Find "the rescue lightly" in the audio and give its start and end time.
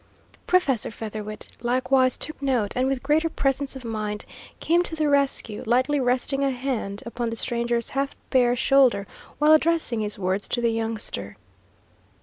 4.95-5.99